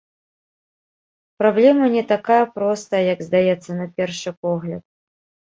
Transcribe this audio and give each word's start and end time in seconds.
Праблема 1.41 1.85
не 1.97 2.03
такая 2.13 2.39
простая, 2.55 3.03
як 3.13 3.19
здаецца 3.27 3.71
на 3.81 3.85
першы 4.01 4.29
погляд. 4.47 4.83